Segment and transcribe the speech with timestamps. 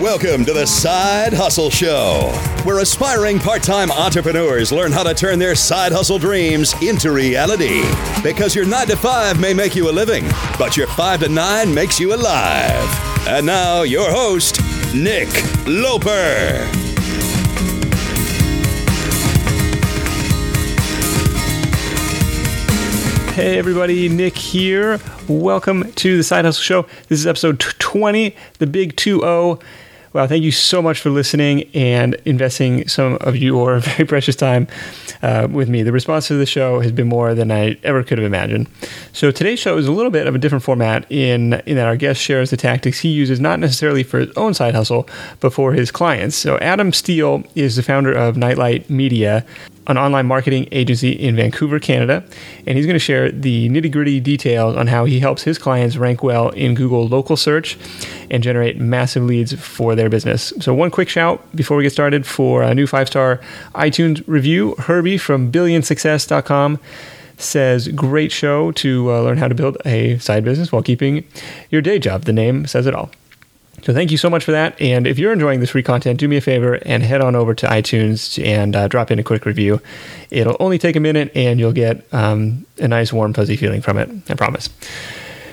[0.00, 2.30] Welcome to the Side Hustle Show,
[2.62, 7.82] where aspiring part time entrepreneurs learn how to turn their side hustle dreams into reality.
[8.22, 10.24] Because your 9 to 5 may make you a living,
[10.56, 13.26] but your 5 to 9 makes you alive.
[13.26, 14.60] And now, your host,
[14.94, 15.28] Nick
[15.66, 16.64] Loper.
[23.34, 25.00] Hey everybody, Nick here.
[25.28, 26.82] Welcome to the Side Hustle Show.
[27.08, 29.58] This is episode 20, the big 2 0.
[30.18, 34.66] Wow, thank you so much for listening and investing some of your very precious time
[35.22, 35.84] uh, with me.
[35.84, 38.68] The response to the show has been more than I ever could have imagined.
[39.12, 41.96] So today's show is a little bit of a different format in, in that our
[41.96, 45.72] guest shares the tactics he uses not necessarily for his own side hustle, but for
[45.72, 46.34] his clients.
[46.34, 49.46] So Adam Steele is the founder of Nightlight Media,
[49.88, 52.22] an online marketing agency in Vancouver, Canada,
[52.66, 55.96] and he's going to share the nitty gritty details on how he helps his clients
[55.96, 57.78] rank well in Google local search
[58.30, 60.52] and generate massive leads for their business.
[60.60, 63.40] So, one quick shout before we get started for a new five star
[63.74, 66.78] iTunes review Herbie from billionsuccess.com
[67.38, 71.24] says, Great show to uh, learn how to build a side business while keeping
[71.70, 72.24] your day job.
[72.24, 73.10] The name says it all.
[73.82, 74.80] So thank you so much for that.
[74.80, 77.54] And if you're enjoying this free content, do me a favor and head on over
[77.54, 79.80] to iTunes and uh, drop in a quick review.
[80.30, 83.98] It'll only take a minute, and you'll get um, a nice, warm, fuzzy feeling from
[83.98, 84.10] it.
[84.28, 84.68] I promise.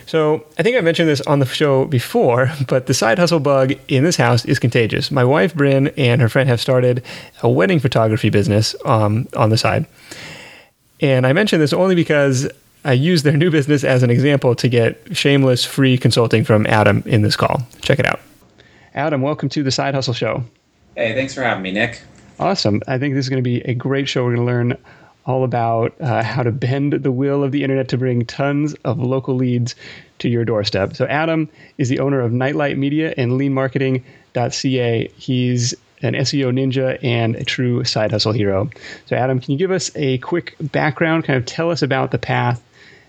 [0.05, 3.73] So I think I mentioned this on the show before, but the side hustle bug
[3.87, 5.11] in this house is contagious.
[5.11, 7.03] My wife Bryn and her friend have started
[7.41, 9.85] a wedding photography business um, on the side,
[11.01, 12.49] and I mention this only because
[12.85, 17.01] I use their new business as an example to get shameless free consulting from Adam
[17.07, 17.65] in this call.
[17.81, 18.19] Check it out.
[18.93, 20.43] Adam, welcome to the Side Hustle Show.
[20.95, 22.03] Hey, thanks for having me, Nick.
[22.39, 22.83] Awesome.
[22.87, 24.23] I think this is going to be a great show.
[24.23, 24.77] We're going to learn
[25.25, 28.99] all about uh, how to bend the wheel of the internet to bring tons of
[28.99, 29.73] local leads
[30.19, 30.95] to your doorstep.
[30.95, 35.07] So, Adam is the owner of Nightlight Media and leanmarketing.ca.
[35.17, 38.69] He's an SEO ninja and a true side hustle hero.
[39.07, 41.23] So, Adam, can you give us a quick background?
[41.23, 42.61] Kind of tell us about the path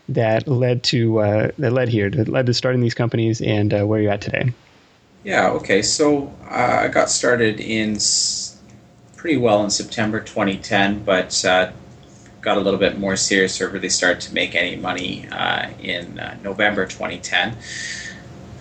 [0.08, 3.86] that led to uh, that led here, that led to starting these companies, and uh,
[3.86, 4.52] where you're at today.
[5.24, 5.50] Yeah.
[5.50, 5.82] Okay.
[5.82, 8.60] So uh, I got started in s-
[9.16, 11.72] pretty well in September 2010, but uh,
[12.40, 16.18] got a little bit more serious or really started to make any money uh, in
[16.20, 17.56] uh, November 2010.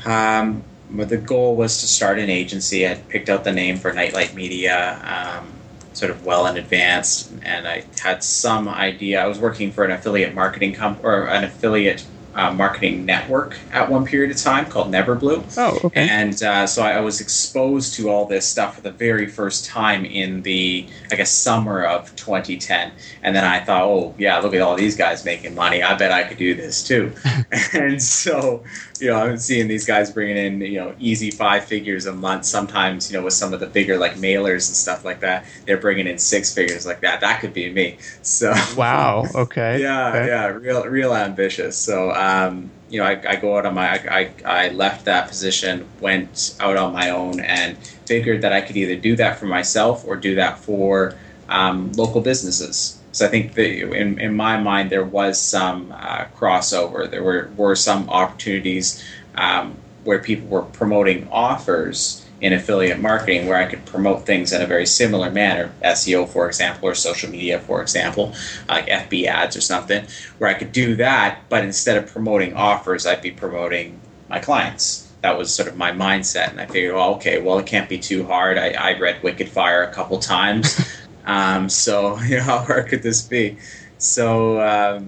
[0.05, 2.88] Um, but the goal was to start an agency.
[2.88, 5.00] I picked out the name for Nightlight Media.
[5.03, 5.54] Um,
[5.95, 9.23] sort of well in advance, and I had some idea.
[9.23, 13.90] I was working for an affiliate marketing comp or an affiliate uh, marketing network at
[13.90, 15.57] one period of time called Neverblue.
[15.57, 16.07] Oh, okay.
[16.09, 20.03] And uh, so I, was exposed to all this stuff for the very first time
[20.03, 22.91] in the, I guess, summer of 2010.
[23.23, 25.81] And then I thought, oh, yeah, look at all these guys making money.
[25.81, 27.13] I bet I could do this too.
[27.73, 28.63] and so,
[29.00, 32.46] you know, I'm seeing these guys bringing in, you know, easy five figures a month.
[32.46, 35.78] Sometimes, you know, with some of the bigger like mailers and stuff like that, they're
[35.78, 37.22] bringing in six figures like that.
[37.22, 37.97] That could be me.
[38.23, 39.25] So, wow.
[39.35, 39.81] Okay.
[39.81, 40.28] yeah, okay.
[40.28, 41.78] yeah, real, real ambitious.
[41.78, 45.87] So, um, you know, I, I go out on my, I, I left that position,
[45.99, 50.05] went out on my own, and figured that I could either do that for myself
[50.05, 51.15] or do that for
[51.49, 52.99] um, local businesses.
[53.11, 57.09] So I think that in, in my mind there was some uh, crossover.
[57.09, 59.03] There were were some opportunities
[59.35, 64.62] um, where people were promoting offers in affiliate marketing where I could promote things in
[64.62, 68.34] a very similar manner, SEO, for example, or social media, for example,
[68.68, 70.06] like FB ads or something,
[70.38, 75.12] where I could do that, but instead of promoting offers, I'd be promoting my clients.
[75.22, 77.97] That was sort of my mindset, and I figured, well, okay, well, it can't be
[77.97, 78.57] too hard.
[78.57, 80.79] I, I read Wicked Fire a couple times,
[81.25, 83.57] um, so you know, how hard could this be?
[83.97, 85.07] So, um,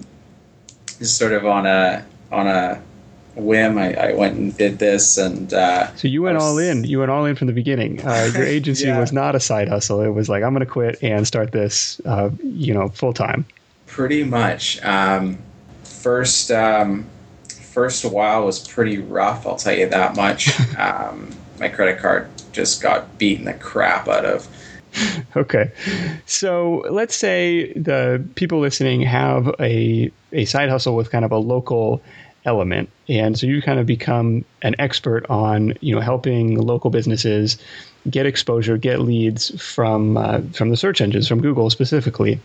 [0.98, 2.82] just sort of on a on a
[3.38, 6.84] whim, I, I went and did this, and uh, So you went was- all in.
[6.84, 8.00] You went all in from the beginning.
[8.06, 8.98] Uh, your agency Yeah.
[9.00, 10.00] was not a side hustle.
[10.00, 13.44] It was like I'm going to quit and start this, uh, you know, full time.
[13.86, 14.82] Pretty much.
[14.84, 15.38] Um,
[15.84, 17.06] first, um,
[17.48, 19.46] first while was pretty rough.
[19.46, 20.48] I'll tell you that much.
[20.78, 24.46] um, my credit card just got beaten the crap out of.
[25.36, 25.70] Okay.
[26.26, 31.36] So let's say the people listening have a a side hustle with kind of a
[31.36, 32.00] local
[32.44, 37.58] element, and so you kind of become an expert on you know helping local businesses
[38.10, 42.40] get exposure, get leads from uh, from the search engines, from Google specifically.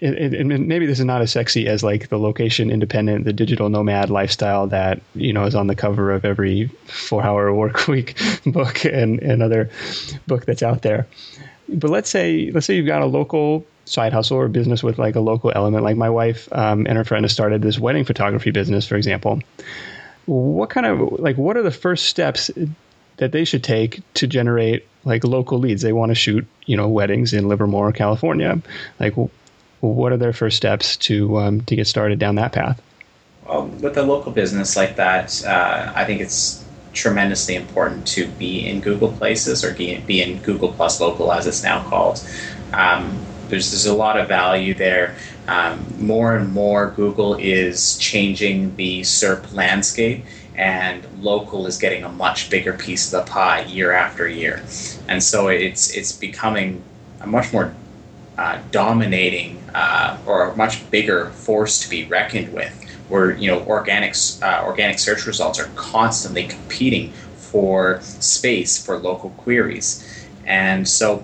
[0.00, 3.68] And and maybe this is not as sexy as like the location independent, the digital
[3.68, 8.84] nomad lifestyle that you know is on the cover of every four-hour work week book
[8.84, 9.70] and another
[10.26, 11.06] book that's out there
[11.68, 15.14] but let's say let's say you've got a local side hustle or business with like
[15.14, 18.50] a local element like my wife um, and her friend have started this wedding photography
[18.50, 19.40] business for example
[20.26, 22.50] what kind of like what are the first steps
[23.16, 25.82] that they should take to generate like local leads?
[25.82, 28.60] They want to shoot, you know, weddings in Livermore, California.
[28.98, 29.14] Like,
[29.80, 32.80] what are their first steps to um, to get started down that path?
[33.46, 36.64] Well, with a local business like that, uh, I think it's
[36.94, 41.62] tremendously important to be in Google Places or be in Google Plus Local, as it's
[41.62, 42.26] now called.
[42.72, 45.16] Um, there's there's a lot of value there.
[45.46, 50.24] Um, more and more, Google is changing the SERP landscape,
[50.56, 54.62] and local is getting a much bigger piece of the pie year after year,
[55.08, 56.82] and so it's it's becoming
[57.20, 57.74] a much more
[58.38, 62.80] uh, dominating uh, or a much bigger force to be reckoned with.
[63.08, 69.30] Where you know organic uh, organic search results are constantly competing for space for local
[69.30, 71.22] queries, and so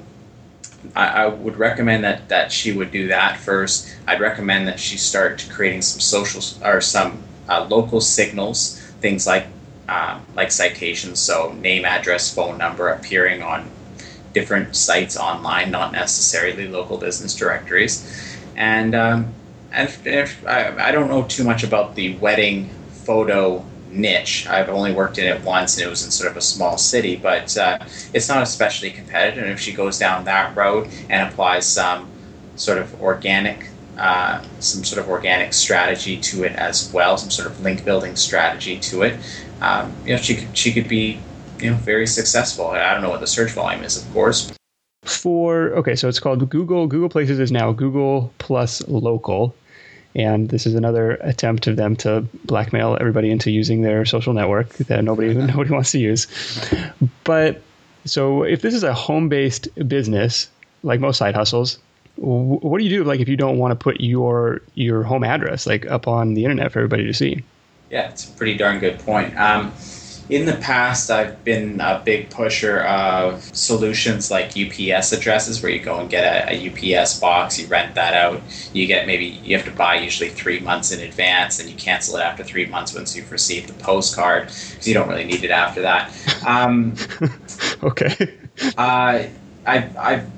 [0.94, 3.94] I, I, would recommend that that she would do that first.
[4.06, 9.46] I'd recommend that she start creating some social or some uh, local signals, things like
[9.88, 13.68] um, like citations, so name, address, phone number appearing on
[14.32, 19.34] different sites online, not necessarily local business directories, and um,
[19.72, 22.70] and if, if I, I don't know too much about the wedding
[23.04, 24.46] photo niche.
[24.46, 27.16] I've only worked in it once, and it was in sort of a small city,
[27.16, 27.78] but uh,
[28.14, 29.42] it's not especially competitive.
[29.42, 32.08] And if she goes down that road and applies some
[32.56, 37.48] sort of organic, uh, some sort of organic strategy to it as well, some sort
[37.48, 39.18] of link building strategy to it,
[39.60, 41.20] um, you know, she could she could be
[41.60, 42.68] you know very successful.
[42.68, 44.52] I don't know what the search volume is, of course.
[45.04, 46.86] For okay, so it's called Google.
[46.86, 49.54] Google Places is now Google Plus Local
[50.14, 54.68] and this is another attempt of them to blackmail everybody into using their social network
[54.74, 56.26] that nobody nobody wants to use.
[57.24, 57.62] But
[58.04, 60.48] so if this is a home-based business,
[60.82, 61.78] like most side hustles,
[62.16, 65.66] what do you do like if you don't want to put your your home address
[65.66, 67.44] like up on the internet for everybody to see?
[67.90, 69.36] Yeah, it's a pretty darn good point.
[69.38, 69.72] Um,
[70.30, 75.80] in the past, I've been a big pusher of solutions like UPS addresses, where you
[75.80, 78.40] go and get a, a, UPS box, you rent that out.
[78.72, 82.16] You get maybe you have to buy usually three months in advance, and you cancel
[82.16, 85.50] it after three months once you've received the postcard because you don't really need it
[85.50, 86.12] after that.
[86.46, 86.94] Um,
[87.82, 88.38] okay.
[88.78, 89.24] uh,
[89.66, 90.30] I've, I've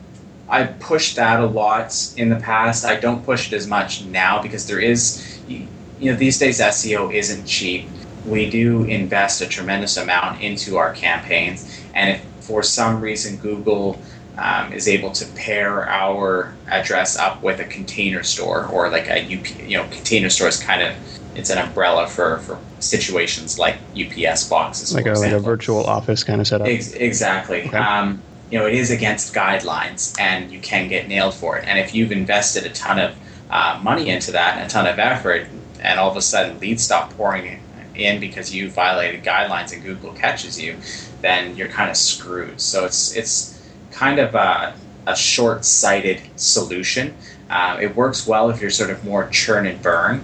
[0.48, 2.84] i pushed that a lot in the past.
[2.84, 5.66] I don't push it as much now because there is, you
[6.00, 7.88] know, these days SEO isn't cheap
[8.26, 11.80] we do invest a tremendous amount into our campaigns.
[11.94, 14.00] And if for some reason Google
[14.38, 19.22] um, is able to pair our address up with a container store or like a
[19.22, 20.96] UP, you know, container store is kind of
[21.34, 26.24] it's an umbrella for, for situations like UPS boxes, like a, like a virtual office
[26.24, 26.66] kind of setup.
[26.66, 27.62] Ex- exactly.
[27.62, 27.76] Okay.
[27.76, 31.64] Um, you know, it is against guidelines, and you can get nailed for it.
[31.66, 33.16] And if you've invested a ton of
[33.50, 35.46] uh, money into that and a ton of effort,
[35.80, 37.58] and all of a sudden leads stop pouring in
[37.92, 40.76] because you violated guidelines and Google catches you,
[41.20, 42.60] then you're kind of screwed.
[42.60, 44.74] So it's it's kind of a,
[45.06, 47.14] a short-sighted solution.
[47.50, 50.22] Uh, it works well if you're sort of more churn and burn,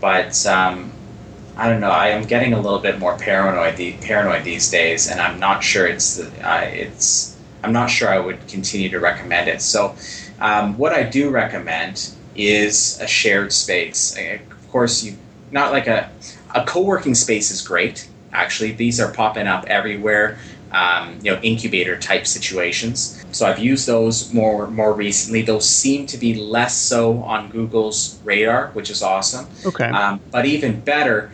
[0.00, 0.92] but um,
[1.56, 1.90] I don't know.
[1.90, 5.64] I am getting a little bit more paranoid the, paranoid these days, and I'm not
[5.64, 9.62] sure it's uh, it's I'm not sure I would continue to recommend it.
[9.62, 9.96] So
[10.38, 14.16] um, what I do recommend is a shared space.
[14.16, 15.16] Of course, you
[15.50, 16.10] not like a
[16.56, 18.08] a co-working space is great.
[18.32, 20.38] Actually, these are popping up everywhere.
[20.72, 23.24] Um, you know, incubator type situations.
[23.30, 25.42] So I've used those more more recently.
[25.42, 29.46] Those seem to be less so on Google's radar, which is awesome.
[29.64, 29.84] Okay.
[29.84, 31.30] Um, but even better,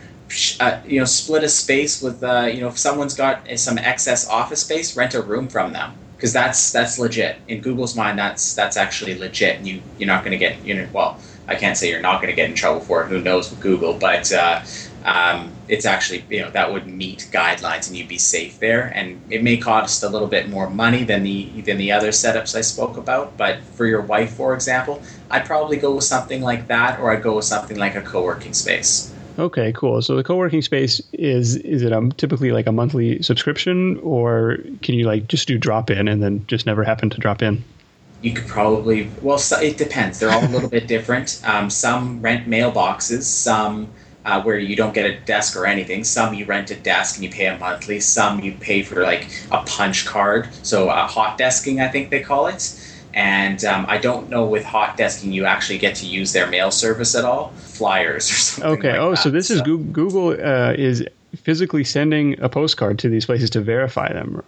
[0.59, 4.29] uh, you know, split a space with uh, you know if someone's got some excess
[4.29, 8.17] office space, rent a room from them because that's that's legit in Google's mind.
[8.17, 9.57] That's that's actually legit.
[9.57, 11.19] And you you're not going to get you know well.
[11.47, 13.09] I can't say you're not going to get in trouble for it.
[13.09, 13.93] Who knows with Google?
[13.93, 14.61] But uh,
[15.03, 18.91] um, it's actually you know that would meet guidelines and you'd be safe there.
[18.95, 22.55] And it may cost a little bit more money than the than the other setups
[22.55, 23.37] i spoke about.
[23.37, 27.23] But for your wife for example i'd probably go with something like that or i'd
[27.23, 29.13] go with something like a co-working space.
[29.39, 30.01] Okay cool.
[30.01, 34.95] So the co-working space is is it a, typically like a monthly subscription or can
[34.95, 37.63] you like just do drop in and then just never happen to drop in?
[38.21, 40.19] You could probably well it depends.
[40.19, 41.41] They're all a little bit different.
[41.43, 43.89] Um, some rent mailboxes some
[44.25, 46.03] uh, where you don't get a desk or anything.
[46.03, 47.99] Some you rent a desk and you pay a monthly.
[47.99, 52.21] Some you pay for like a punch card, so uh, hot desking, I think they
[52.21, 52.79] call it.
[53.13, 56.71] And um, I don't know with hot desking you actually get to use their mail
[56.71, 58.71] service at all, flyers or something.
[58.71, 58.91] Okay.
[58.91, 59.17] Like oh, that.
[59.17, 59.55] so this so.
[59.55, 64.41] is Google uh, is physically sending a postcard to these places to verify them.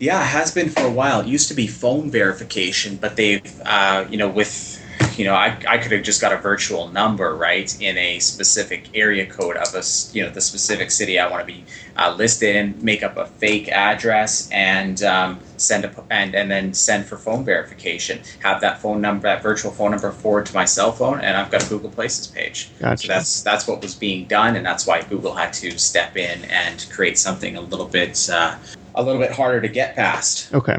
[0.00, 1.20] Yeah, it has been for a while.
[1.20, 4.83] It used to be phone verification, but they've, uh, you know, with
[5.18, 8.88] you know, I, I could have just got a virtual number, right, in a specific
[8.94, 11.64] area code of a, you know, the specific city I want to be
[11.96, 16.74] uh, listed in, make up a fake address, and um, send a and and then
[16.74, 18.20] send for phone verification.
[18.40, 21.50] Have that phone number, that virtual phone number, forward to my cell phone, and I've
[21.50, 22.70] got a Google Places page.
[22.78, 23.06] Gotcha.
[23.06, 26.44] So that's that's what was being done, and that's why Google had to step in
[26.44, 28.28] and create something a little bit.
[28.28, 28.56] Uh,
[28.96, 30.54] a little bit harder to get past.
[30.54, 30.78] Okay.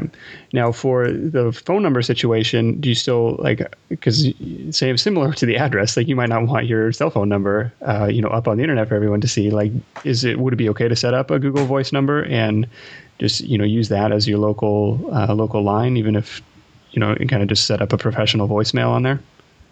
[0.56, 3.60] Now, for the phone number situation, do you still like
[3.90, 4.26] because
[4.70, 8.06] say similar to the address, like you might not want your cell phone number, uh,
[8.06, 9.50] you know, up on the internet for everyone to see.
[9.50, 9.70] Like,
[10.04, 12.66] is it would it be okay to set up a Google Voice number and
[13.18, 16.40] just you know use that as your local uh, local line, even if
[16.92, 19.20] you know, and kind of just set up a professional voicemail on there?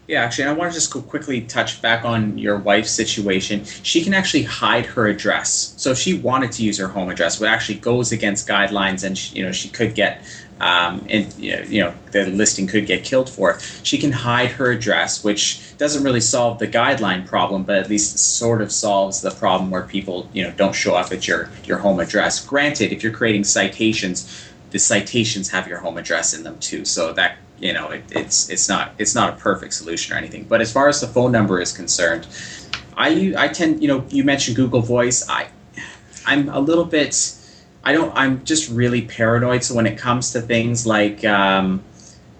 [0.07, 3.65] Yeah, actually, I want to just quickly touch back on your wife's situation.
[3.65, 5.73] She can actually hide her address.
[5.79, 9.17] So if she wanted to use her home address, what actually goes against guidelines, and
[9.17, 10.23] she, you know she could get,
[10.61, 13.53] um, and you know the listing could get killed for.
[13.53, 13.81] it.
[13.83, 18.19] She can hide her address, which doesn't really solve the guideline problem, but at least
[18.19, 21.79] sort of solves the problem where people you know don't show up at your your
[21.79, 22.45] home address.
[22.45, 27.15] Granted, if you're creating citations, the citations have your home address in them too, so
[27.15, 30.61] that you know it, it's it's not it's not a perfect solution or anything but
[30.61, 32.27] as far as the phone number is concerned
[32.97, 35.47] i i tend you know you mentioned google voice i
[36.27, 37.37] i'm a little bit
[37.85, 41.83] i don't i'm just really paranoid so when it comes to things like um,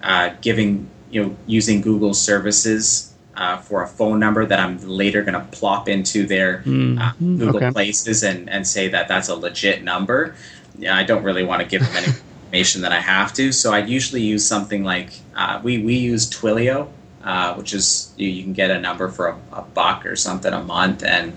[0.03, 5.23] uh, giving you know using google services uh, for a phone number that I'm later
[5.23, 7.71] going to plop into their Mm, uh, Google okay.
[7.73, 10.35] Places and, and say that that's a legit number.
[10.79, 12.13] Yeah, I don't really want to give them any
[12.55, 13.53] information that I have to.
[13.53, 16.89] So I'd usually use something like uh, we we use Twilio,
[17.25, 20.53] uh, which is you, you can get a number for a, a buck or something
[20.53, 21.33] a month, and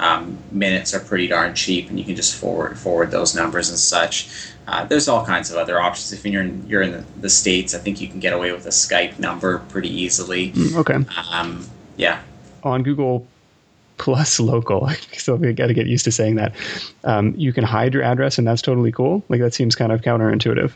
[0.00, 3.78] um, minutes are pretty darn cheap, and you can just forward forward those numbers and
[3.78, 4.28] such.
[4.66, 6.12] Uh, there's all kinds of other options.
[6.12, 8.64] If you're in you're in the, the states, I think you can get away with
[8.66, 10.52] a Skype number pretty easily.
[10.52, 10.98] Mm, Okay.
[11.30, 11.66] Um,
[11.98, 12.20] yeah,
[12.62, 13.26] on Google
[14.02, 16.52] Plus Local, so we got to get used to saying that.
[17.04, 19.22] Um, you can hide your address, and that's totally cool.
[19.28, 20.72] Like that seems kind of counterintuitive.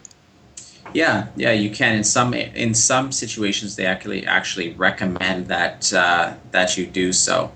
[0.94, 1.96] Yeah, yeah, you can.
[1.96, 7.50] In some in some situations, they actually actually recommend that uh, that you do so.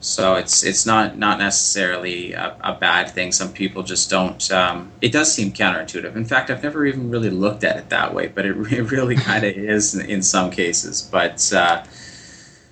[0.00, 3.30] So it's it's not not necessarily a, a bad thing.
[3.30, 4.50] Some people just don't.
[4.50, 6.16] Um, it does seem counterintuitive.
[6.16, 9.16] In fact, I've never even really looked at it that way, but it, it really
[9.16, 11.02] kind of is in, in some cases.
[11.02, 11.84] But uh,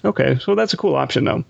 [0.05, 1.45] Okay, so that's a cool option though.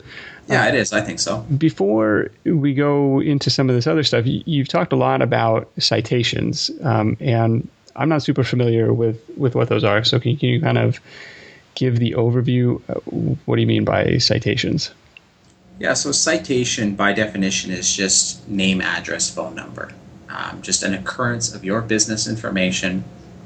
[0.48, 0.92] Yeah, it is.
[0.92, 1.38] I think so.
[1.56, 5.70] Before we go into some of this other stuff, you, you've talked a lot about
[5.78, 10.04] citations, um, and I'm not super familiar with with what those are.
[10.04, 11.00] So can, can you kind of
[11.74, 12.80] give the overview?
[12.88, 13.00] Uh,
[13.44, 14.90] What do you mean by citations?
[15.78, 19.92] Yeah, so citation by definition is just name, address, phone number.
[20.28, 23.04] Um, just an occurrence of your business information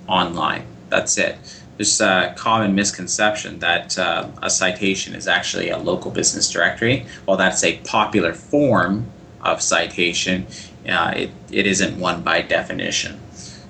[0.09, 0.65] online.
[0.89, 1.37] That's it.
[1.77, 7.07] There's a common misconception that uh, a citation is actually a local business directory.
[7.25, 9.07] While that's a popular form
[9.41, 10.47] of citation,
[10.89, 13.21] uh, it, it isn't one by definition.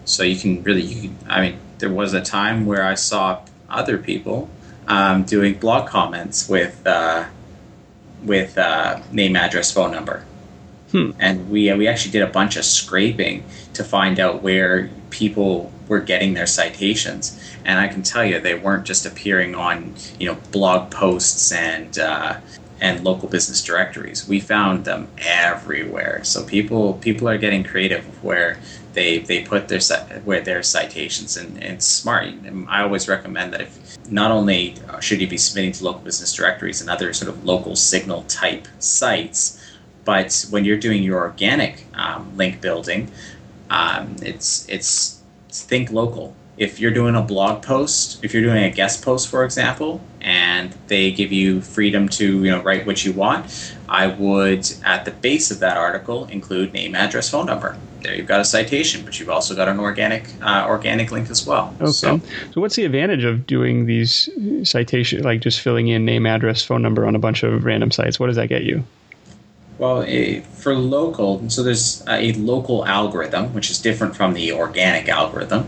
[0.04, 3.40] So you can really, you can, I mean, there was a time where I saw
[3.68, 4.48] other people
[4.86, 7.24] um, doing blog comments with uh,
[8.22, 10.24] with uh, name, address, phone number.
[10.90, 11.12] Hmm.
[11.18, 13.44] And we we actually did a bunch of scraping
[13.74, 17.38] to find out where people were getting their citations.
[17.64, 21.98] And I can tell you, they weren't just appearing on you know blog posts and
[21.98, 22.40] uh,
[22.80, 24.26] and local business directories.
[24.28, 26.24] We found them everywhere.
[26.24, 28.58] So people people are getting creative where
[28.94, 29.80] they they put their
[30.24, 32.26] where their citations and, and smart.
[32.26, 33.78] And I always recommend that if
[34.10, 37.76] not only should you be submitting to local business directories and other sort of local
[37.76, 39.60] signal type sites,
[40.04, 43.10] but when you're doing your organic um, link building,
[43.70, 45.21] um, it's it's
[45.60, 46.34] think local.
[46.56, 50.74] If you're doing a blog post, if you're doing a guest post, for example, and
[50.86, 55.10] they give you freedom to you know write what you want, I would at the
[55.10, 57.76] base of that article include name, address, phone number.
[58.02, 61.46] There you've got a citation, but you've also got an organic uh, organic link as
[61.46, 61.74] well.
[61.80, 61.90] Okay.
[61.90, 62.20] So,
[62.52, 64.28] So, what's the advantage of doing these
[64.64, 68.20] citation, like just filling in name, address, phone number on a bunch of random sites?
[68.20, 68.84] What does that get you?
[69.82, 70.06] Well,
[70.52, 75.66] for local, so there's a local algorithm, which is different from the organic algorithm.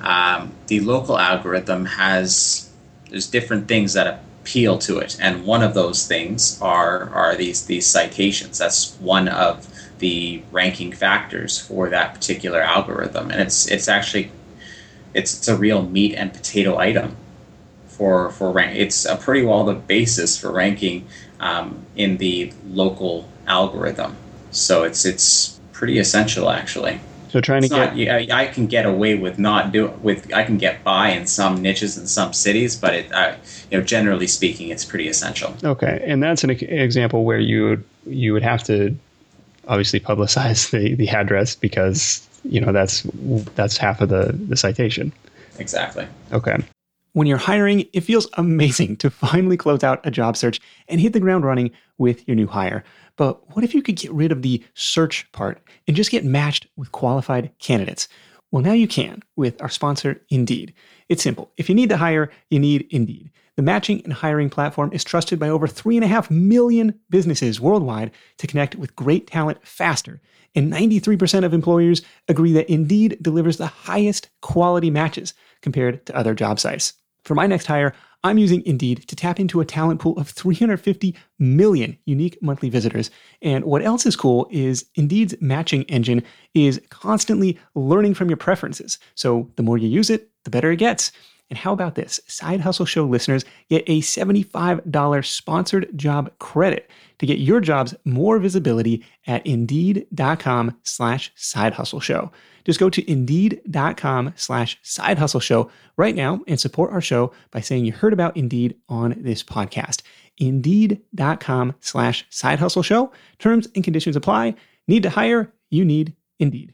[0.00, 2.70] Um, the local algorithm has
[3.10, 7.66] there's different things that appeal to it, and one of those things are are these
[7.66, 8.56] these citations.
[8.56, 14.32] That's one of the ranking factors for that particular algorithm, and it's it's actually
[15.12, 17.14] it's, it's a real meat and potato item
[17.88, 18.78] for for rank.
[18.78, 21.06] It's pretty well the basis for ranking
[21.40, 24.16] um, in the local algorithm.
[24.50, 27.00] So it's it's pretty essential actually.
[27.30, 30.32] So trying it's to not, get yeah, I can get away with not do with
[30.34, 33.34] I can get by in some niches in some cities, but it, uh,
[33.70, 35.54] you know, generally speaking, it's pretty essential.
[35.62, 38.96] okay, and that's an, example where you would, you would have to
[39.68, 43.02] obviously publicize the the address because you know that's
[43.54, 45.12] that's half of the the citation.
[45.58, 46.06] Exactly.
[46.32, 46.56] Okay.
[47.12, 51.12] When you're hiring, it feels amazing to finally close out a job search and hit
[51.12, 52.82] the ground running with your new hire.
[53.16, 56.66] But what if you could get rid of the search part and just get matched
[56.76, 58.08] with qualified candidates?
[58.50, 60.74] Well, now you can with our sponsor, Indeed.
[61.08, 61.52] It's simple.
[61.56, 63.30] If you need to hire, you need Indeed.
[63.56, 68.74] The matching and hiring platform is trusted by over 3.5 million businesses worldwide to connect
[68.74, 70.20] with great talent faster.
[70.54, 76.34] And 93% of employers agree that Indeed delivers the highest quality matches compared to other
[76.34, 76.94] job sites.
[77.22, 81.14] For my next hire, I'm using Indeed to tap into a talent pool of 350
[81.38, 83.10] million unique monthly visitors.
[83.40, 86.22] And what else is cool is Indeed's matching engine
[86.54, 88.98] is constantly learning from your preferences.
[89.14, 91.12] So the more you use it, the better it gets.
[91.48, 92.20] And how about this?
[92.28, 98.38] Side Hustle Show listeners get a $75 sponsored job credit to get your jobs more
[98.38, 102.30] visibility at indeed.com slash side hustle show.
[102.70, 107.58] Just go to indeed.com slash side hustle show right now and support our show by
[107.58, 110.02] saying you heard about Indeed on this podcast.
[110.38, 113.10] Indeed.com slash side hustle show.
[113.40, 114.54] Terms and conditions apply.
[114.86, 115.52] Need to hire?
[115.68, 116.72] You need Indeed.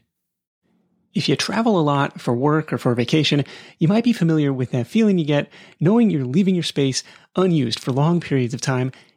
[1.15, 3.43] If you travel a lot for work or for vacation,
[3.79, 5.49] you might be familiar with that feeling you get
[5.79, 7.03] knowing you're leaving your space
[7.35, 8.91] unused for long periods of time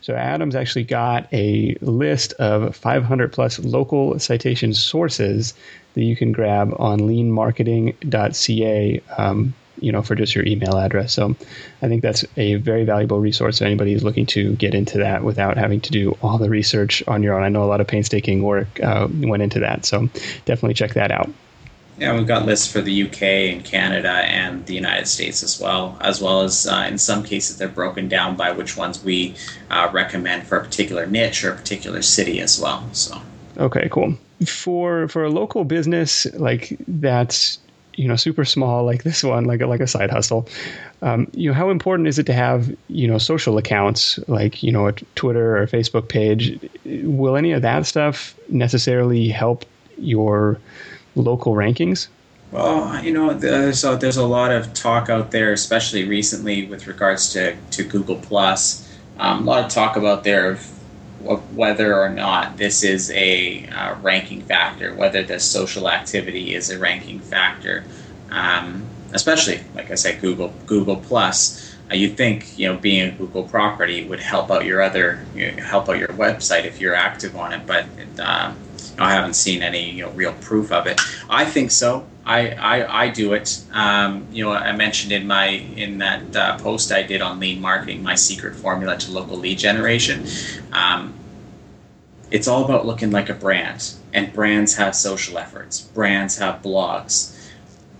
[0.00, 5.54] So Adam's actually got a list of 500 plus local citation sources
[5.94, 11.14] that you can grab on leanmarketing.ca, um, you know, for just your email address.
[11.14, 11.34] So
[11.82, 15.24] I think that's a very valuable resource if anybody is looking to get into that
[15.24, 17.42] without having to do all the research on your own.
[17.42, 20.08] I know a lot of painstaking work uh, went into that, so
[20.44, 21.30] definitely check that out.
[21.98, 25.96] Yeah, we've got lists for the UK and Canada and the United States as well,
[26.00, 29.34] as well as uh, in some cases they're broken down by which ones we
[29.70, 32.84] uh, recommend for a particular niche or a particular city as well.
[32.92, 33.20] So
[33.58, 34.16] okay, cool.
[34.44, 37.58] For for a local business like that's
[37.94, 40.48] you know super small like this one, like a, like a side hustle,
[41.02, 44.72] um, you know how important is it to have you know social accounts like you
[44.72, 46.58] know a Twitter or Facebook page?
[46.84, 49.64] Will any of that stuff necessarily help
[49.96, 50.58] your
[51.14, 52.08] local rankings?
[52.50, 56.86] Well, you know, there's a, there's a lot of talk out there, especially recently with
[56.86, 58.88] regards to, to Google Plus.
[59.18, 60.70] Um, a lot of talk about there of,
[61.56, 66.78] whether or not this is a uh, ranking factor, whether the social activity is a
[66.78, 67.82] ranking factor.
[68.30, 71.74] Um, especially, like I said, Google Google Plus.
[71.90, 75.50] Uh, you'd think, you know, being a Google property would help out your other, you
[75.50, 78.56] know, help out your website if you're active on it, but it, um,
[78.98, 81.00] I haven't seen any you know real proof of it.
[81.28, 82.06] I think so.
[82.24, 83.62] I I, I do it.
[83.72, 87.60] Um, you know, I mentioned in my in that uh, post I did on lean
[87.60, 90.26] marketing my secret formula to local lead generation.
[90.72, 91.14] Um,
[92.30, 95.80] it's all about looking like a brand, and brands have social efforts.
[95.80, 97.32] Brands have blogs.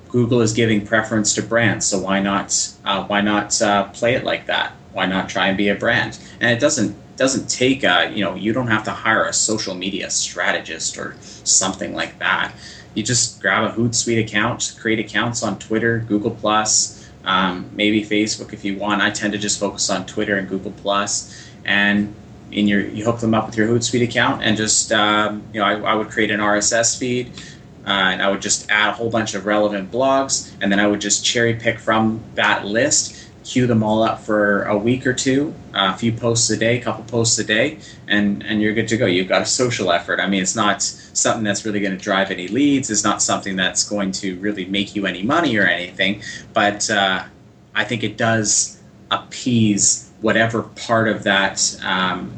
[0.08, 4.24] Google is giving preference to brands, so why not uh, why not uh, play it
[4.24, 4.72] like that?
[4.92, 6.18] Why not try and be a brand?
[6.40, 9.74] And it doesn't doesn't take a you know you don't have to hire a social
[9.74, 12.54] media strategist or something like that.
[12.94, 18.52] You just grab a hootsuite account create accounts on twitter google plus um, maybe facebook
[18.52, 19.02] if you want.
[19.02, 22.14] I tend to just focus on twitter and google plus and
[22.54, 25.66] in your you hook them up with your hootsuite account and just um, you know
[25.66, 27.32] I, I, would create an rss feed
[27.86, 30.86] uh, and i would just add a whole bunch of relevant blogs and then i
[30.86, 33.13] would just cherry pick from that list
[33.44, 36.78] queue them all up for a week or two, uh, a few posts a day,
[36.78, 37.78] a couple posts a day,
[38.08, 39.06] and and you're good to go.
[39.06, 40.18] You've got a social effort.
[40.18, 42.90] I mean, it's not something that's really going to drive any leads.
[42.90, 46.22] It's not something that's going to really make you any money or anything.
[46.52, 47.24] But uh,
[47.74, 48.80] I think it does
[49.10, 52.32] appease whatever part of that, um,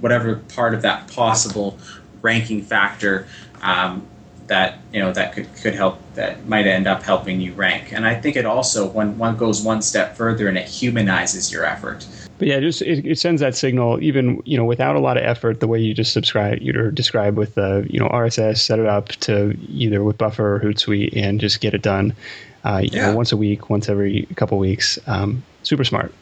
[0.00, 1.78] whatever part of that possible
[2.20, 3.26] ranking factor
[3.62, 4.06] um,
[4.52, 7.90] that you know that could, could help that might end up helping you rank.
[7.90, 11.64] And I think it also when one goes one step further and it humanizes your
[11.64, 12.06] effort.
[12.36, 15.24] But yeah, just it, it, sends that signal even you know without a lot of
[15.24, 15.60] effort.
[15.60, 19.08] The way you just subscribe or describe with the you know RSS, set it up
[19.26, 22.14] to either with Buffer or Hootsuite and just get it done.
[22.62, 23.06] Uh, you yeah.
[23.06, 24.98] know, once a week, once every couple weeks.
[25.06, 26.12] Um, super smart.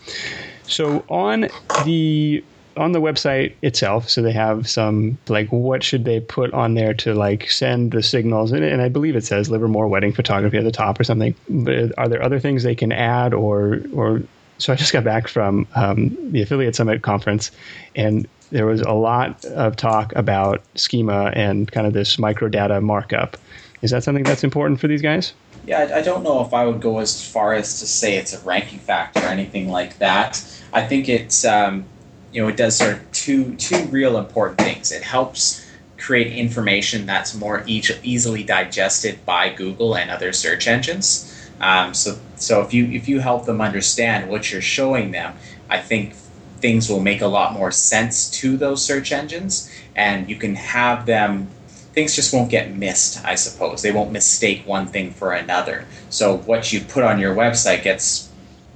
[0.69, 1.49] So on
[1.85, 2.45] the
[2.77, 6.95] on the website itself, so they have some like what should they put on there
[6.95, 10.65] to like send the signals, and, and I believe it says Livermore wedding photography at
[10.65, 11.35] the top or something.
[11.49, 14.23] But are there other things they can add or or?
[14.59, 17.51] So I just got back from um, the affiliate summit conference,
[17.97, 23.37] and there was a lot of talk about schema and kind of this microdata markup.
[23.83, 25.33] Is that something that's important for these guys?
[25.67, 28.41] Yeah, I don't know if I would go as far as to say it's a
[28.41, 30.45] ranking factor or anything like that.
[30.73, 31.85] I think it's um,
[32.33, 34.93] you know it does sort of two two real important things.
[34.93, 35.67] It helps
[35.99, 41.27] create information that's more each, easily digested by Google and other search engines.
[41.61, 45.35] Um, so so if you if you help them understand what you're showing them,
[45.69, 46.15] I think
[46.61, 51.07] things will make a lot more sense to those search engines, and you can have
[51.07, 51.49] them
[51.93, 53.83] things just won't get missed, I suppose.
[53.83, 55.87] They won't mistake one thing for another.
[56.09, 58.31] So what you put on your website gets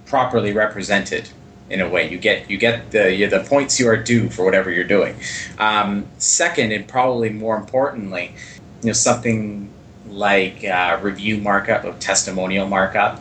[0.05, 1.29] properly represented
[1.71, 2.09] in a way.
[2.09, 5.17] You get you get the the points you are due for whatever you're doing.
[5.59, 8.35] Um, second, and probably more importantly,
[8.83, 9.71] you know something
[10.09, 13.21] like uh, review markup of testimonial markup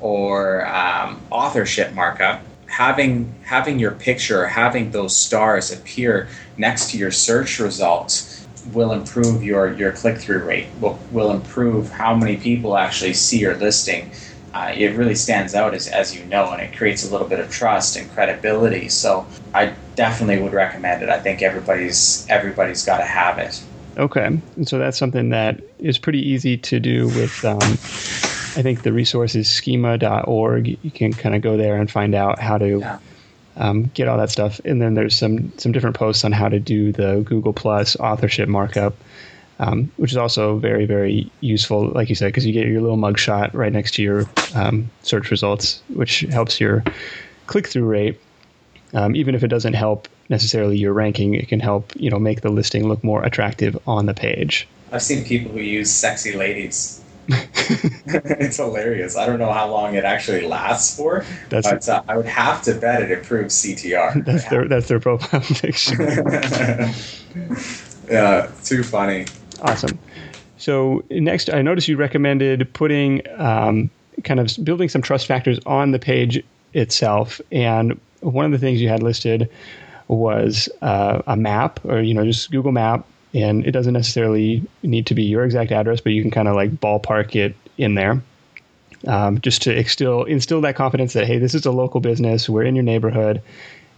[0.00, 2.42] or um, authorship markup.
[2.66, 9.42] Having having your picture, having those stars appear next to your search results will improve
[9.42, 14.10] your, your click through rate, will, will improve how many people actually see your listing.
[14.58, 17.38] Uh, it really stands out as, as you know, and it creates a little bit
[17.38, 18.88] of trust and credibility.
[18.88, 21.08] So I definitely would recommend it.
[21.08, 23.62] I think everybody's everybody's got to have it.
[23.96, 27.44] Okay, and so that's something that is pretty easy to do with.
[27.44, 27.58] Um,
[28.58, 30.76] I think the resource is schema.org.
[30.82, 32.98] You can kind of go there and find out how to yeah
[33.58, 34.60] um, get all that stuff.
[34.64, 38.48] And then there's some some different posts on how to do the Google Plus authorship
[38.48, 38.94] markup,
[39.58, 42.96] um, which is also very very useful, like you said, because you get your little
[42.96, 46.84] mugshot right next to your um, search results, which helps your
[47.46, 48.20] click through rate.
[48.94, 52.40] Um, even if it doesn't help necessarily your ranking, it can help you know make
[52.40, 54.66] the listing look more attractive on the page.
[54.92, 59.16] I've seen people who use sexy ladies it's hilarious.
[59.16, 62.62] I don't know how long it actually lasts for, that's but uh, I would have
[62.62, 64.24] to bet it improves CTR.
[64.24, 64.48] That's yeah.
[64.48, 66.90] their that's their profile picture.
[68.10, 69.26] yeah, too funny.
[69.60, 69.98] Awesome.
[70.56, 73.90] So next, I noticed you recommended putting um,
[74.24, 76.42] kind of building some trust factors on the page
[76.74, 79.48] itself, and one of the things you had listed
[80.08, 85.06] was uh, a map, or you know, just Google Map and it doesn't necessarily need
[85.06, 88.22] to be your exact address, but you can kind of like ballpark it in there.
[89.06, 92.64] Um, just to instill instill that confidence that hey, this is a local business, we're
[92.64, 93.42] in your neighborhood,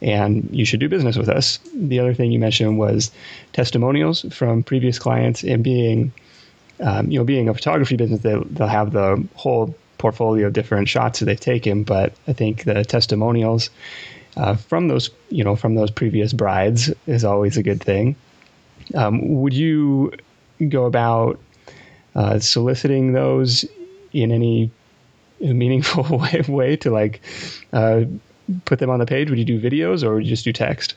[0.03, 1.59] and you should do business with us.
[1.75, 3.11] The other thing you mentioned was
[3.53, 6.13] testimonials from previous clients, and being
[6.81, 10.89] um, you know being a photography business, they'll, they'll have the whole portfolio of different
[10.89, 13.69] shots that they've taken, but I think the testimonials
[14.37, 18.17] uh, from those you know from those previous brides is always a good thing.
[18.95, 20.13] Um, would you
[20.69, 21.39] go about
[22.15, 23.65] uh, soliciting those
[24.13, 24.71] in any
[25.41, 27.21] meaningful way, way to like
[27.73, 28.03] uh,
[28.65, 29.31] put them on the page?
[29.31, 30.95] Would you do videos or would you just do text?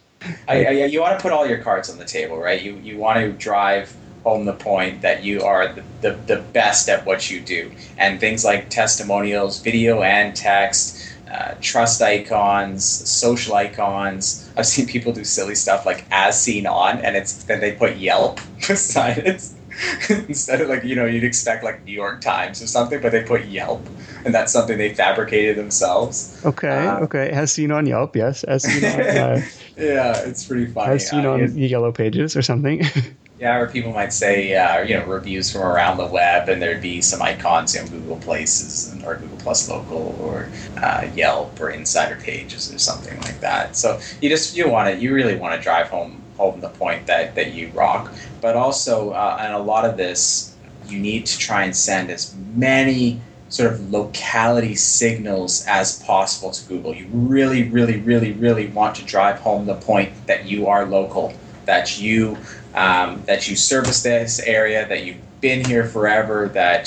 [0.48, 2.62] I, I, you want to put all your cards on the table, right?
[2.62, 6.88] You you want to drive home the point that you are the, the, the best
[6.88, 13.56] at what you do, and things like testimonials, video and text uh, trust icons, social
[13.56, 14.48] icons.
[14.56, 17.98] I've seen people do silly stuff like as seen on, and it's then they put
[17.98, 19.44] Yelp beside it
[20.10, 23.24] instead of like you know you'd expect like New York Times or something, but they
[23.24, 23.88] put Yelp,
[24.26, 26.40] and that's something they fabricated themselves.
[26.46, 28.94] Okay, um, okay, as seen on Yelp, yes, as seen on.
[29.14, 29.42] Uh,
[29.78, 30.96] yeah, it's pretty funny.
[30.96, 32.84] As seen uh, on Yellow Pages or something.
[33.40, 36.82] Yeah, or people might say, uh, you know, reviews from around the web, and there'd
[36.82, 40.50] be some icons in Google Places or Google Plus Local or
[40.82, 43.76] uh, Yelp or Insider Pages or something like that.
[43.76, 47.08] So you just you want to you really want to drive home home the point
[47.08, 50.54] that that you rock, but also uh, and a lot of this
[50.88, 56.68] you need to try and send as many sort of locality signals as possible to
[56.68, 56.94] Google.
[56.94, 61.34] You really, really, really, really want to drive home the point that you are local,
[61.66, 62.38] that you
[62.76, 66.84] um, that you service this area, that you've been here forever, that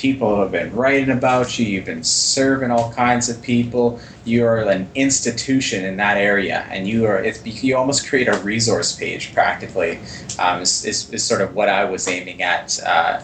[0.00, 1.66] people have been writing about you.
[1.66, 4.00] You've been serving all kinds of people.
[4.24, 7.22] You are an institution in that area, and you are.
[7.22, 9.98] It's you almost create a resource page practically.
[10.38, 12.80] Um, is, is, is, sort of what I was aiming at.
[12.82, 13.22] Uh,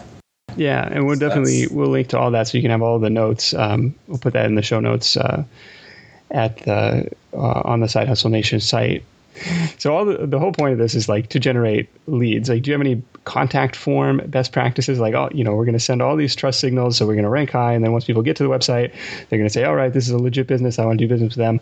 [0.55, 2.99] yeah, and we'll so definitely we'll link to all that so you can have all
[2.99, 3.55] the notes.
[3.55, 5.43] Um, we'll put that in the show notes uh,
[6.29, 9.03] at the uh, on the Side Hustle Nation site
[9.77, 12.49] so all the, the whole point of this is like to generate leads.
[12.49, 14.99] Like, do you have any contact form best practices?
[14.99, 17.23] Like, oh, you know, we're going to send all these trust signals, so we're going
[17.23, 18.93] to rank high, and then once people get to the website,
[19.29, 20.79] they're going to say, all right, this is a legit business.
[20.79, 21.59] I want to do business with them.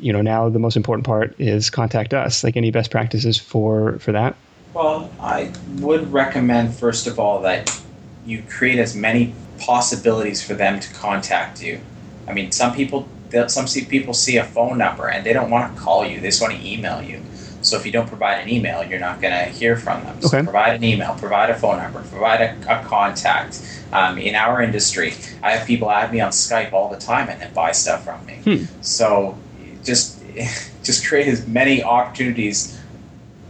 [0.00, 2.42] You know, now the most important part is contact us.
[2.42, 4.36] Like, any best practices for for that?
[4.74, 7.78] Well, I would recommend first of all that
[8.24, 11.80] you create as many possibilities for them to contact you.
[12.26, 13.06] I mean, some people
[13.48, 16.40] some people see a phone number and they don't want to call you; they just
[16.40, 17.22] want to email you.
[17.62, 20.20] So if you don't provide an email, you're not going to hear from them.
[20.20, 20.42] So okay.
[20.42, 23.62] provide an email, provide a phone number, provide a, a contact.
[23.92, 27.40] Um, in our industry, I have people add me on Skype all the time and
[27.40, 28.36] then buy stuff from me.
[28.44, 28.64] Hmm.
[28.82, 29.38] So
[29.84, 30.20] just
[30.82, 32.81] just create as many opportunities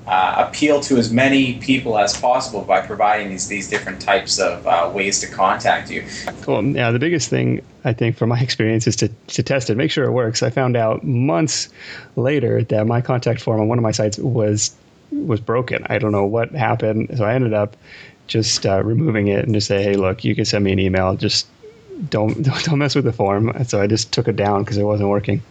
[0.06, 4.66] uh, appeal to as many people as possible by providing these these different types of
[4.66, 6.04] uh, ways to contact you.
[6.42, 6.64] Cool.
[6.64, 9.90] Yeah, the biggest thing I think from my experience is to, to test it, make
[9.90, 10.42] sure it works.
[10.42, 11.68] I found out months
[12.16, 14.74] later that my contact form on one of my sites was
[15.12, 15.86] was broken.
[15.88, 17.76] I don't know what happened, so I ended up
[18.26, 21.14] just uh, removing it and just say, hey, look, you can send me an email.
[21.16, 21.46] Just
[22.08, 23.52] don't don't mess with the form.
[23.64, 25.42] So I just took it down because it wasn't working.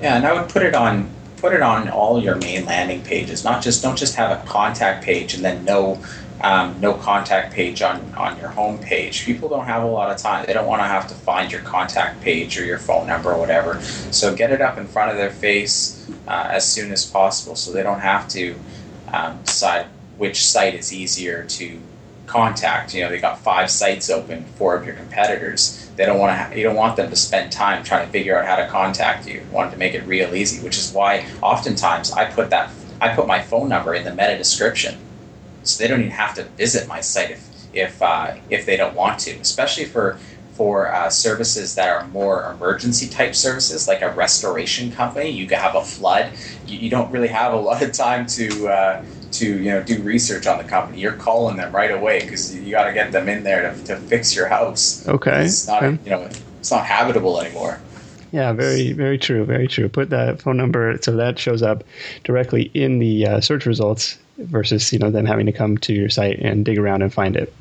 [0.00, 1.10] Yeah, and I would put it on
[1.40, 3.44] put it on all your main landing pages.
[3.44, 6.02] Not just don't just have a contact page and then no
[6.40, 9.24] um, no contact page on on your home page.
[9.24, 10.46] People don't have a lot of time.
[10.46, 13.38] They don't want to have to find your contact page or your phone number or
[13.38, 13.80] whatever.
[13.80, 17.72] So get it up in front of their face uh, as soon as possible, so
[17.72, 18.54] they don't have to
[19.12, 21.80] um, decide which site is easier to
[22.28, 22.94] contact.
[22.94, 26.36] You know, they got five sites open, four of your competitors they don't want to.
[26.36, 29.26] Ha- you don't want them to spend time trying to figure out how to contact
[29.26, 29.34] you.
[29.34, 29.46] you.
[29.50, 33.26] Want to make it real easy, which is why oftentimes I put that I put
[33.26, 34.96] my phone number in the meta description,
[35.62, 38.94] so they don't even have to visit my site if if uh, if they don't
[38.94, 39.32] want to.
[39.40, 40.18] Especially for
[40.52, 45.74] for uh, services that are more emergency type services, like a restoration company, you have
[45.76, 46.32] a flood.
[46.66, 50.02] You, you don't really have a lot of time to uh, to you know do
[50.02, 51.00] research on the company.
[51.00, 53.96] You're calling them right away because you got to get them in there to, to
[53.96, 55.06] fix your house.
[55.08, 55.44] Okay.
[55.44, 55.98] It's not okay.
[56.04, 56.28] you know
[56.60, 57.80] it's not habitable anymore.
[58.32, 59.88] Yeah, very very true, very true.
[59.88, 61.84] Put that phone number so that shows up
[62.24, 66.08] directly in the uh, search results versus you know them having to come to your
[66.08, 67.52] site and dig around and find it.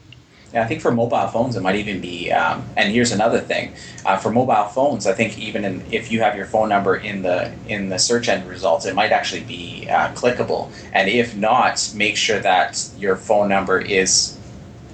[0.53, 2.31] Yeah, I think for mobile phones, it might even be.
[2.31, 3.73] Um, and here's another thing:
[4.05, 7.21] uh, for mobile phones, I think even in, if you have your phone number in
[7.21, 10.71] the in the search end results, it might actually be uh, clickable.
[10.93, 14.37] And if not, make sure that your phone number is,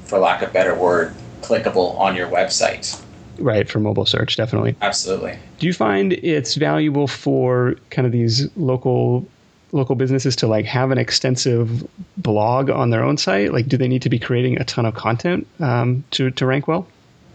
[0.05, 2.99] for lack of a better word, clickable on your website.
[3.39, 4.75] Right for mobile search, definitely.
[4.81, 5.37] Absolutely.
[5.59, 9.27] Do you find it's valuable for kind of these local
[9.73, 11.85] local businesses to like have an extensive
[12.17, 13.51] blog on their own site?
[13.51, 16.67] Like, do they need to be creating a ton of content um, to to rank
[16.67, 16.87] well?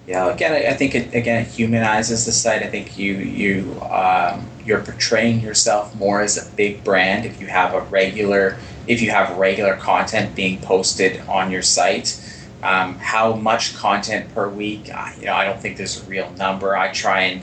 [0.07, 2.63] Yeah, again, I think it again it humanizes the site.
[2.63, 7.47] I think you you um, you're portraying yourself more as a big brand if you
[7.49, 12.25] have a regular if you have regular content being posted on your site.
[12.63, 14.91] Um, how much content per week?
[14.93, 16.77] Uh, you know, I don't think there's a real number.
[16.77, 17.43] I try and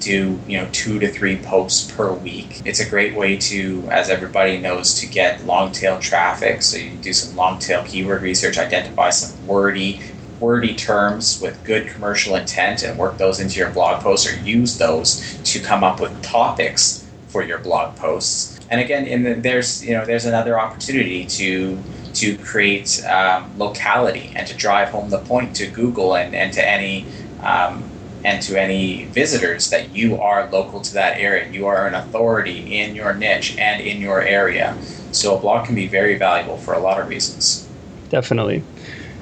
[0.00, 2.60] do you know two to three posts per week.
[2.64, 6.62] It's a great way to, as everybody knows, to get long tail traffic.
[6.62, 10.00] So you do some long tail keyword research, identify some wordy
[10.40, 14.78] wordy terms with good commercial intent, and work those into your blog posts or use
[14.78, 18.58] those to come up with topics for your blog posts.
[18.70, 21.82] And again, in the, there's you know there's another opportunity to
[22.14, 26.68] to create um, locality and to drive home the point to Google and, and to
[26.68, 27.06] any
[27.42, 27.89] um,
[28.24, 31.50] and to any visitors that you are local to that area.
[31.50, 34.76] You are an authority in your niche and in your area.
[35.12, 37.68] So a blog can be very valuable for a lot of reasons.
[38.10, 38.62] Definitely.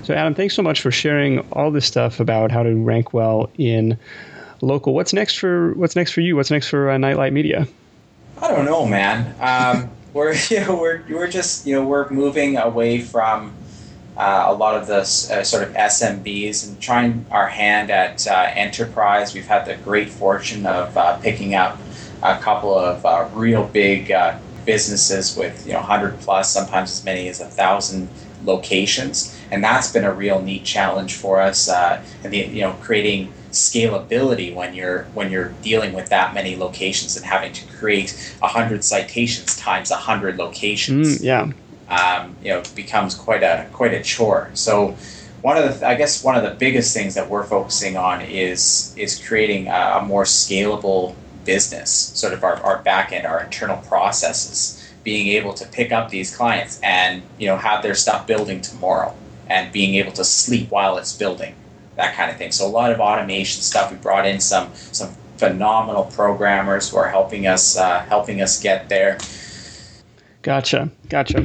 [0.03, 3.51] So Adam, thanks so much for sharing all this stuff about how to rank well
[3.59, 3.99] in
[4.63, 4.95] local.
[4.95, 6.35] What's next for What's next for you?
[6.37, 7.69] What's next for uh, Nightlight Media?
[8.41, 9.35] I don't know, man.
[9.41, 13.53] Um, we're you know we're we're just you know we're moving away from
[14.19, 18.51] uh, a lot of the uh, sort of SMBs and trying our hand at uh,
[18.53, 19.33] enterprise.
[19.33, 21.79] We've had the great fortune of uh, picking up
[22.23, 24.13] a couple of uh, real big
[24.67, 28.09] businesses with you know 100 plus, sometimes as many as a thousand
[28.45, 31.69] locations, and that's been a real neat challenge for us.
[31.69, 37.17] and the, you know creating scalability when you're when you're dealing with that many locations
[37.17, 41.51] and having to create 100 citations times 100 locations mm, yeah
[41.89, 44.51] um, you know becomes quite a quite a chore.
[44.55, 44.97] So
[45.43, 48.95] one of the I guess one of the biggest things that we're focusing on is
[48.97, 53.79] is creating a, a more scalable business, sort of our, our back end, our internal
[53.79, 58.61] processes, being able to pick up these clients and you know have their stuff building
[58.61, 59.15] tomorrow
[59.49, 61.55] and being able to sleep while it's building,
[61.97, 62.53] that kind of thing.
[62.53, 63.91] So a lot of automation stuff.
[63.91, 68.89] We brought in some some phenomenal programmers who are helping us uh, helping us get
[68.89, 69.19] there.
[70.49, 71.43] Gotcha, gotcha.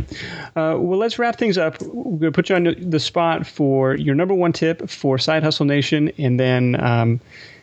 [0.56, 1.76] Uh, well, let's wrap things up.
[1.82, 5.66] We're to put you on the spot for your number one tip for Side Hustle
[5.66, 7.20] Nation, and then um,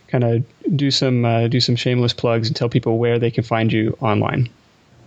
[0.09, 0.45] kind of
[0.77, 3.97] do some uh, do some shameless plugs and tell people where they can find you
[4.03, 4.51] online.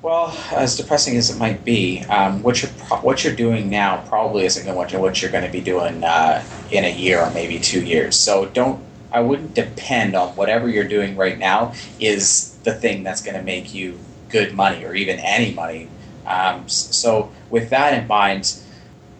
[0.01, 4.03] Well, as depressing as it might be, um, what you're pro- what you're doing now
[4.07, 7.29] probably isn't going to what you're going to be doing uh, in a year or
[7.29, 8.15] maybe two years.
[8.15, 8.83] So don't.
[9.11, 13.43] I wouldn't depend on whatever you're doing right now is the thing that's going to
[13.43, 15.87] make you good money or even any money
[16.25, 18.55] um, so, with that in mind,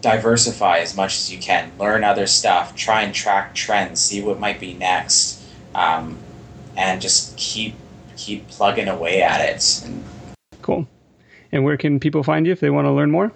[0.00, 1.72] diversify as much as you can.
[1.78, 2.76] Learn other stuff.
[2.76, 4.00] Try and track trends.
[4.00, 5.42] See what might be next,
[5.74, 6.18] um,
[6.76, 7.74] and just keep
[8.16, 9.82] keep plugging away at it.
[9.84, 10.04] And,
[10.62, 10.86] cool.
[11.52, 13.32] And where can people find you if they want to learn more?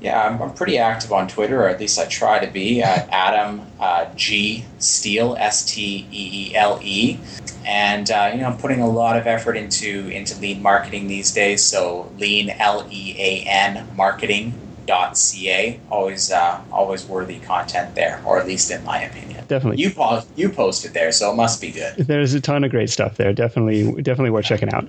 [0.00, 2.82] Yeah, I'm, I'm pretty active on Twitter, or at least I try to be.
[2.82, 7.18] At Adam uh, G Steele S T E E L E,
[7.66, 11.32] and uh, you know I'm putting a lot of effort into into lean marketing these
[11.32, 11.62] days.
[11.62, 14.54] So lean L E A N marketing
[14.86, 19.80] dot ca always uh, always worthy content there or at least in my opinion definitely
[19.80, 22.90] you po- you posted there so it must be good there's a ton of great
[22.90, 24.88] stuff there definitely definitely worth checking out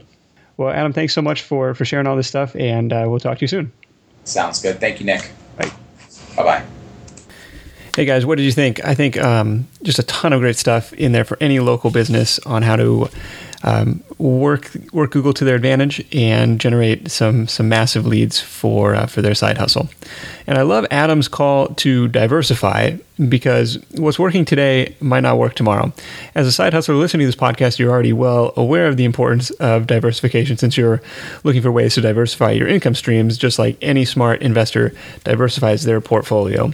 [0.58, 3.38] well adam thanks so much for for sharing all this stuff and uh, we'll talk
[3.38, 3.72] to you soon
[4.24, 4.80] Sounds good.
[4.80, 5.32] Thank you, Nick.
[5.58, 5.72] Bye.
[6.36, 6.66] Bye bye.
[7.96, 8.84] Hey guys, what did you think?
[8.84, 12.40] I think um, just a ton of great stuff in there for any local business
[12.40, 13.08] on how to
[13.64, 19.06] um, work work Google to their advantage and generate some some massive leads for uh,
[19.06, 19.90] for their side hustle.
[20.46, 22.98] And I love Adam's call to diversify
[23.30, 25.94] because what's working today might not work tomorrow.
[26.36, 29.52] As a side hustler listening to this podcast, you're already well aware of the importance
[29.52, 31.02] of diversification since you're
[31.44, 36.02] looking for ways to diversify your income streams, just like any smart investor diversifies their
[36.02, 36.72] portfolio.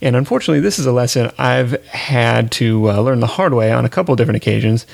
[0.00, 3.84] And unfortunately, this is a lesson I've had to uh, learn the hard way on
[3.84, 4.86] a couple different occasions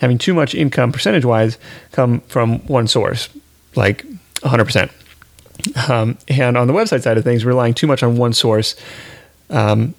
[0.00, 1.58] having too much income percentage wise
[1.92, 3.28] come from one source,
[3.76, 4.04] like
[4.40, 4.90] 100%.
[5.90, 8.76] Um, and on the website side of things, relying too much on one source,
[9.50, 9.94] um,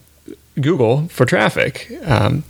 [0.59, 1.91] Google, for traffic.
[2.03, 2.43] Um,